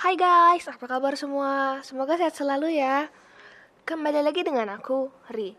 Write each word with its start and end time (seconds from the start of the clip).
Hai 0.00 0.16
guys, 0.16 0.64
apa 0.64 0.88
kabar 0.88 1.12
semua? 1.12 1.84
Semoga 1.84 2.16
sehat 2.16 2.32
selalu 2.32 2.72
ya. 2.80 3.12
Kembali 3.84 4.24
lagi 4.24 4.40
dengan 4.40 4.72
aku, 4.72 5.12
Ri. 5.28 5.52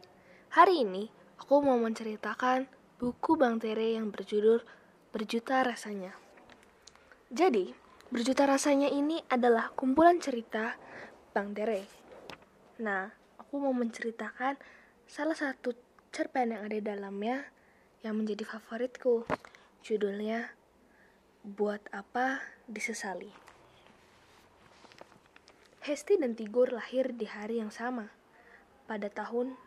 Hari 0.58 0.82
ini, 0.82 1.06
aku 1.38 1.62
mau 1.62 1.78
menceritakan 1.78 2.66
buku 2.98 3.38
Bang 3.38 3.62
Tere 3.62 3.94
yang 3.94 4.10
berjudul 4.10 4.66
Berjuta 5.14 5.62
Rasanya. 5.62 6.18
Jadi, 7.30 7.70
Berjuta 8.10 8.50
Rasanya 8.50 8.90
ini 8.90 9.22
adalah 9.30 9.70
kumpulan 9.78 10.18
cerita 10.18 10.74
Bang 11.38 11.54
Tere. 11.54 11.86
Nah, 12.82 13.14
aku 13.38 13.62
mau 13.62 13.78
menceritakan 13.78 14.58
salah 15.06 15.38
satu 15.38 15.78
cerpen 16.10 16.58
yang 16.58 16.66
ada 16.66 16.74
di 16.74 16.82
dalamnya 16.82 17.46
yang 18.02 18.18
menjadi 18.18 18.50
favoritku. 18.50 19.22
Judulnya 19.86 20.50
Buat 21.46 21.94
Apa 21.94 22.42
Disesali. 22.66 23.51
Hesti 25.82 26.14
dan 26.14 26.38
Tigor 26.38 26.70
lahir 26.70 27.10
di 27.10 27.26
hari 27.26 27.58
yang 27.58 27.74
sama, 27.74 28.14
pada 28.86 29.10
tahun 29.10 29.58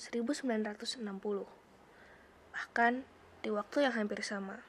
1960. 0.00 1.04
Bahkan 2.56 2.92
di 3.44 3.50
waktu 3.52 3.84
yang 3.84 3.92
hampir 3.92 4.24
sama. 4.24 4.64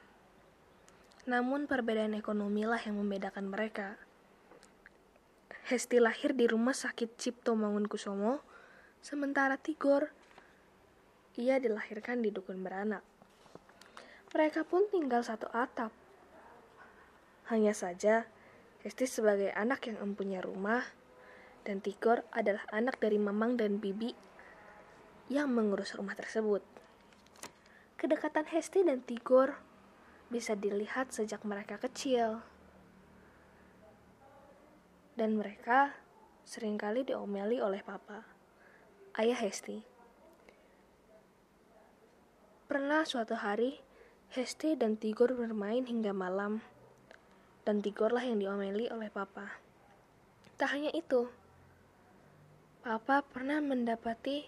Namun 1.24 1.64
perbedaan 1.64 2.12
ekonomi 2.12 2.68
lah 2.68 2.76
yang 2.84 3.00
membedakan 3.00 3.48
mereka. 3.48 3.96
Hesti 5.72 6.04
lahir 6.04 6.36
di 6.36 6.44
rumah 6.44 6.76
sakit 6.76 7.16
Cipto 7.16 7.56
Mangunkusumo, 7.56 8.44
sementara 9.00 9.56
Tigor 9.56 10.12
ia 11.40 11.56
dilahirkan 11.56 12.20
di 12.20 12.28
dukun 12.28 12.60
beranak. 12.60 13.00
Mereka 14.36 14.68
pun 14.68 14.84
tinggal 14.92 15.24
satu 15.24 15.48
atap. 15.48 15.96
Hanya 17.48 17.72
saja, 17.72 18.28
Hesti 18.80 19.04
sebagai 19.04 19.52
anak 19.52 19.92
yang 19.92 20.00
empunya 20.00 20.40
rumah, 20.40 20.80
dan 21.68 21.84
Tigor 21.84 22.24
adalah 22.32 22.64
anak 22.72 22.96
dari 22.96 23.20
Mamang 23.20 23.60
dan 23.60 23.76
Bibi 23.76 24.16
yang 25.28 25.52
mengurus 25.52 25.92
rumah 25.92 26.16
tersebut. 26.16 26.64
Kedekatan 28.00 28.48
Hesti 28.48 28.80
dan 28.80 29.04
Tigor 29.04 29.60
bisa 30.32 30.56
dilihat 30.56 31.12
sejak 31.12 31.44
mereka 31.44 31.76
kecil. 31.76 32.40
Dan 35.12 35.36
mereka 35.36 35.92
sering 36.48 36.80
kali 36.80 37.04
diomeli 37.04 37.60
oleh 37.60 37.84
papa, 37.84 38.24
ayah 39.20 39.36
Hesti. 39.36 39.84
Pernah 42.64 43.04
suatu 43.04 43.36
hari, 43.36 43.76
Hesti 44.32 44.72
dan 44.80 44.96
Tigor 44.96 45.36
bermain 45.36 45.84
hingga 45.84 46.16
malam 46.16 46.64
dan 47.70 47.86
Tigorlah 47.86 48.26
yang 48.26 48.42
diomeli 48.42 48.90
oleh 48.90 49.14
papa. 49.14 49.46
Tak 50.58 50.74
hanya 50.74 50.90
itu, 50.90 51.30
papa 52.82 53.22
pernah 53.22 53.62
mendapati 53.62 54.42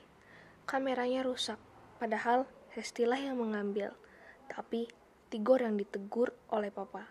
kameranya 0.66 1.22
rusak, 1.22 1.54
padahal 2.02 2.50
Hestilah 2.74 3.22
yang 3.22 3.38
mengambil, 3.38 3.94
tapi 4.50 4.90
Tigor 5.30 5.62
yang 5.62 5.78
ditegur 5.78 6.34
oleh 6.50 6.74
papa. 6.74 7.06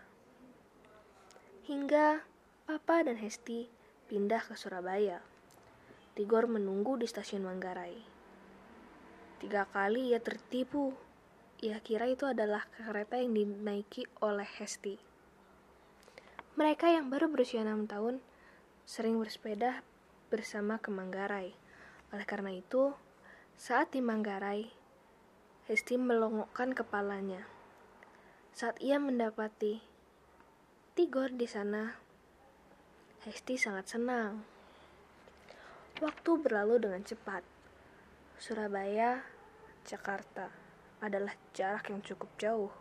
Hingga 1.64 2.20
papa 2.68 3.08
dan 3.08 3.16
Hesti 3.16 3.72
pindah 4.12 4.44
ke 4.44 4.52
Surabaya. 4.52 5.24
Tigor 6.12 6.44
menunggu 6.44 7.00
di 7.00 7.08
stasiun 7.08 7.48
Manggarai. 7.48 7.96
Tiga 9.40 9.64
kali 9.64 10.12
ia 10.12 10.20
tertipu. 10.20 10.92
Ia 11.64 11.80
kira 11.80 12.04
itu 12.04 12.28
adalah 12.28 12.68
kereta 12.76 13.16
yang 13.16 13.32
dinaiki 13.32 14.04
oleh 14.20 14.50
Hesti. 14.60 15.11
Mereka 16.52 16.84
yang 16.84 17.08
baru 17.08 17.32
berusia 17.32 17.64
enam 17.64 17.88
tahun 17.88 18.20
sering 18.84 19.16
bersepeda 19.16 19.80
bersama 20.28 20.76
ke 20.76 20.92
Manggarai. 20.92 21.56
Oleh 22.12 22.26
karena 22.28 22.52
itu, 22.52 22.92
saat 23.56 23.88
di 23.96 24.04
Manggarai, 24.04 24.68
Hesti 25.64 25.96
melongokkan 25.96 26.76
kepalanya. 26.76 27.48
Saat 28.52 28.84
ia 28.84 29.00
mendapati 29.00 29.80
Tigor 30.92 31.32
di 31.32 31.48
sana, 31.48 31.96
Hesti 33.24 33.56
sangat 33.56 33.88
senang. 33.88 34.44
Waktu 36.04 36.30
berlalu 36.36 36.84
dengan 36.84 37.00
cepat. 37.00 37.40
Surabaya, 38.36 39.24
Jakarta 39.88 40.52
adalah 41.00 41.32
jarak 41.56 41.88
yang 41.88 42.04
cukup 42.04 42.28
jauh. 42.36 42.72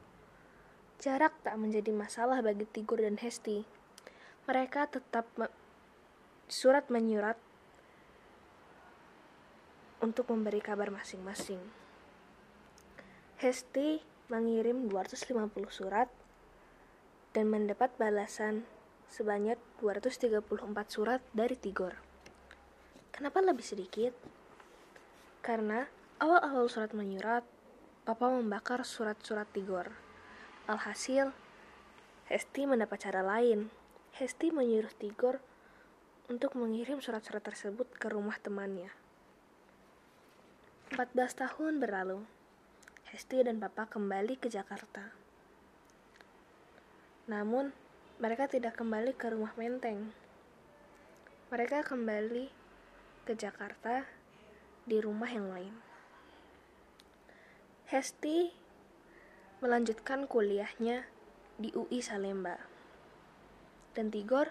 Jarak 1.01 1.33
tak 1.41 1.57
menjadi 1.57 1.89
masalah 1.89 2.45
bagi 2.45 2.61
Tigor 2.69 3.01
dan 3.01 3.17
Hesti. 3.17 3.65
Mereka 4.45 4.85
tetap 4.85 5.25
me 5.33 5.49
surat 6.45 6.93
menyurat 6.93 7.41
untuk 9.97 10.29
memberi 10.29 10.61
kabar 10.61 10.93
masing-masing. 10.93 11.57
Hesti 13.41 14.05
mengirim 14.29 14.93
250 14.93 15.49
surat 15.73 16.05
dan 17.33 17.49
mendapat 17.49 17.89
balasan 17.97 18.69
sebanyak 19.09 19.57
234 19.81 20.45
surat 20.85 21.25
dari 21.33 21.57
Tigor. 21.57 21.97
Kenapa 23.09 23.41
lebih 23.41 23.65
sedikit? 23.65 24.13
Karena 25.41 25.81
awal-awal 26.21 26.69
surat 26.69 26.93
menyurat, 26.93 27.41
Papa 28.05 28.29
membakar 28.29 28.85
surat-surat 28.85 29.49
Tigor. 29.49 30.10
Alhasil, 30.71 31.35
Hesti 32.31 32.63
mendapat 32.63 33.03
cara 33.03 33.19
lain. 33.19 33.67
Hesti 34.15 34.55
menyuruh 34.55 34.95
Tigor 34.95 35.43
untuk 36.31 36.55
mengirim 36.55 37.03
surat-surat 37.03 37.43
tersebut 37.43 37.91
ke 37.99 38.07
rumah 38.07 38.39
temannya. 38.39 38.87
14 40.95 41.11
tahun 41.35 41.83
berlalu. 41.83 42.23
Hesti 43.11 43.43
dan 43.43 43.59
Papa 43.59 43.83
kembali 43.91 44.39
ke 44.39 44.47
Jakarta. 44.47 45.11
Namun, 47.27 47.75
mereka 48.23 48.47
tidak 48.47 48.79
kembali 48.79 49.11
ke 49.11 49.27
rumah 49.27 49.51
Menteng. 49.59 50.15
Mereka 51.51 51.83
kembali 51.83 52.47
ke 53.27 53.35
Jakarta 53.35 54.07
di 54.87 55.03
rumah 55.03 55.27
yang 55.27 55.51
lain. 55.51 55.75
Hesti 57.91 58.60
melanjutkan 59.61 60.25
kuliahnya 60.25 61.05
di 61.61 61.69
UI 61.77 62.01
Salemba. 62.01 62.57
Dan 63.93 64.09
Tigor, 64.09 64.49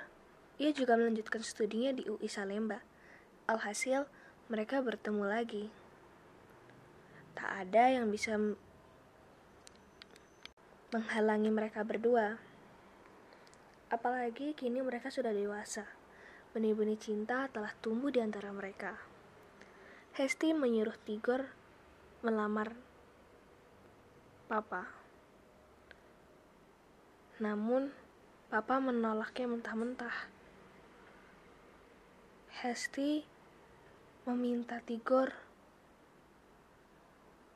ia 0.57 0.71
juga 0.71 0.95
melanjutkan 0.95 1.43
studinya 1.43 1.91
di 1.91 2.07
UI 2.07 2.31
Salemba. 2.31 2.81
Alhasil, 3.51 4.07
mereka 4.47 4.79
bertemu 4.81 5.27
lagi 5.27 5.67
tak 7.41 7.67
ada 7.67 7.89
yang 7.89 8.13
bisa 8.13 8.37
menghalangi 10.93 11.49
mereka 11.49 11.81
berdua. 11.81 12.37
Apalagi 13.89 14.53
kini 14.53 14.85
mereka 14.85 15.09
sudah 15.09 15.33
dewasa. 15.33 15.89
Benih-benih 16.53 17.01
cinta 17.01 17.49
telah 17.49 17.73
tumbuh 17.81 18.13
di 18.13 18.21
antara 18.21 18.53
mereka. 18.53 19.01
Hesti 20.21 20.53
menyuruh 20.53 21.01
Tigor 21.01 21.49
melamar 22.21 22.77
Papa. 24.51 25.00
Namun, 27.41 27.89
Papa 28.53 28.77
menolaknya 28.77 29.49
mentah-mentah. 29.49 30.29
Hesti 32.61 33.25
meminta 34.29 34.85
Tigor 34.85 35.33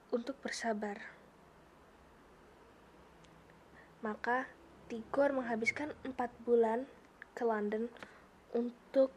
untuk 0.09 0.41
bersabar. 0.41 1.05
Maka 4.01 4.49
Tigor 4.89 5.37
menghabiskan 5.37 5.93
empat 6.01 6.33
bulan 6.49 6.89
ke 7.37 7.45
London 7.45 7.93
untuk 8.57 9.13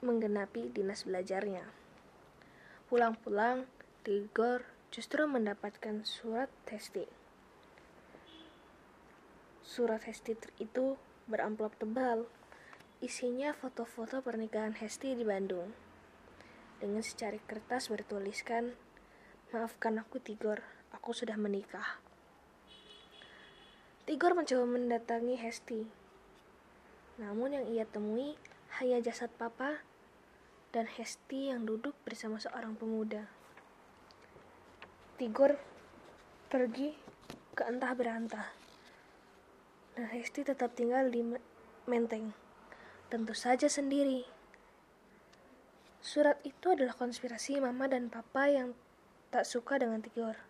menggenapi 0.00 0.72
dinas 0.72 1.04
belajarnya. 1.04 1.68
Pulang-pulang, 2.88 3.68
Tigor 4.00 4.64
justru 4.88 5.28
mendapatkan 5.28 6.08
surat 6.08 6.48
Hesti. 6.72 7.19
Surat 9.70 10.02
Hesti 10.02 10.34
itu 10.58 10.98
beramplop 11.30 11.78
tebal. 11.78 12.26
Isinya 12.98 13.54
foto-foto 13.54 14.18
pernikahan 14.18 14.74
Hesti 14.74 15.14
di 15.14 15.22
Bandung. 15.22 15.70
Dengan 16.82 17.06
secari 17.06 17.38
kertas 17.38 17.86
bertuliskan 17.86 18.74
Maafkan 19.54 19.98
aku, 20.02 20.18
Tigor. 20.18 20.62
Aku 20.90 21.10
sudah 21.10 21.34
menikah. 21.34 22.02
Tigor 24.10 24.34
mencoba 24.34 24.66
mendatangi 24.66 25.38
Hesti. 25.38 25.86
Namun 27.22 27.54
yang 27.54 27.66
ia 27.70 27.86
temui 27.86 28.34
hanya 28.82 28.98
jasad 28.98 29.30
papa 29.38 29.86
dan 30.74 30.90
Hesti 30.90 31.54
yang 31.54 31.62
duduk 31.62 31.94
bersama 32.02 32.42
seorang 32.42 32.74
pemuda. 32.74 33.26
Tigor 35.14 35.58
pergi 36.50 36.94
ke 37.54 37.66
entah 37.70 37.94
berantah. 37.94 38.69
Dan 40.00 40.08
Hesti 40.16 40.40
tetap 40.40 40.72
tinggal 40.72 41.12
di 41.12 41.20
Menteng. 41.84 42.32
Tentu 43.12 43.36
saja 43.36 43.68
sendiri. 43.68 44.24
Surat 46.00 46.40
itu 46.40 46.72
adalah 46.72 46.96
konspirasi 46.96 47.60
mama 47.60 47.84
dan 47.84 48.08
papa 48.08 48.48
yang 48.48 48.72
tak 49.28 49.44
suka 49.44 49.76
dengan 49.76 50.00
Tigor. 50.00 50.40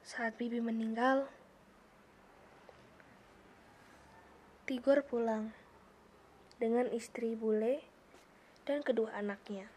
Saat 0.00 0.40
Bibi 0.40 0.64
meninggal, 0.64 1.28
Tigor 4.64 5.04
pulang 5.04 5.52
dengan 6.56 6.88
istri 6.88 7.36
bule 7.36 7.84
dan 8.64 8.80
kedua 8.80 9.12
anaknya. 9.12 9.68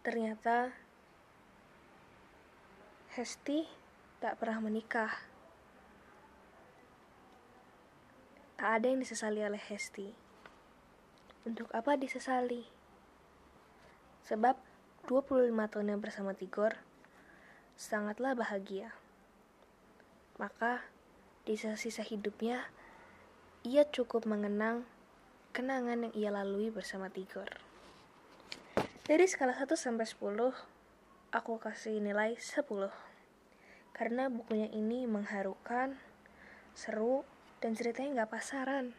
Ternyata 0.00 0.72
Hesti 3.12 3.79
tak 4.20 4.36
pernah 4.36 4.60
menikah. 4.60 5.08
Tak 8.60 8.68
ada 8.76 8.92
yang 8.92 9.00
disesali 9.00 9.40
oleh 9.40 9.56
Hesti. 9.56 10.12
Untuk 11.48 11.72
apa 11.72 11.96
disesali? 11.96 12.68
Sebab 14.28 14.60
25 15.08 15.48
tahunnya 15.56 15.96
bersama 15.96 16.36
Tigor 16.36 16.76
sangatlah 17.80 18.36
bahagia. 18.36 18.92
Maka 20.36 20.84
di 21.48 21.56
sisa-sisa 21.56 22.04
hidupnya, 22.04 22.68
ia 23.64 23.88
cukup 23.88 24.28
mengenang 24.28 24.84
kenangan 25.56 26.04
yang 26.04 26.12
ia 26.12 26.28
lalui 26.28 26.68
bersama 26.68 27.08
Tigor. 27.08 27.48
Dari 29.08 29.24
skala 29.24 29.56
1 29.56 29.72
sampai 29.80 30.04
10, 30.04 30.52
aku 31.32 31.56
kasih 31.56 32.04
nilai 32.04 32.36
10. 32.36 33.09
Karena 33.92 34.32
bukunya 34.32 34.70
ini 34.72 35.04
mengharukan, 35.04 35.98
seru, 36.72 37.26
dan 37.60 37.76
ceritanya 37.76 38.22
nggak 38.22 38.32
pasaran. 38.32 38.96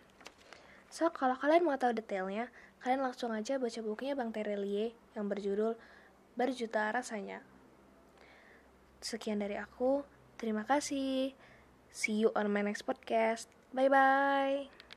So, 0.91 1.09
kalau 1.09 1.39
kalian 1.39 1.63
mau 1.63 1.79
tahu 1.79 1.95
detailnya, 1.95 2.51
kalian 2.83 3.01
langsung 3.01 3.31
aja 3.31 3.55
baca 3.57 3.79
bukunya 3.79 4.13
Bang 4.13 4.35
Terelie 4.35 4.91
yang 5.15 5.31
berjudul 5.31 5.79
Berjuta 6.35 6.91
Rasanya. 6.91 7.41
Sekian 9.01 9.41
dari 9.41 9.57
aku. 9.57 10.05
Terima 10.38 10.67
kasih. 10.67 11.33
See 11.91 12.23
you 12.23 12.29
on 12.38 12.51
my 12.51 12.63
next 12.63 12.85
podcast. 12.85 13.51
Bye 13.73 13.89
bye. 13.89 14.80